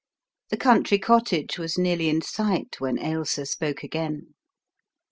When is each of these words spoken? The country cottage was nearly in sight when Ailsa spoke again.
The 0.49 0.57
country 0.57 0.97
cottage 0.97 1.59
was 1.59 1.77
nearly 1.77 2.09
in 2.09 2.23
sight 2.23 2.77
when 2.79 2.97
Ailsa 2.97 3.45
spoke 3.45 3.83
again. 3.83 4.33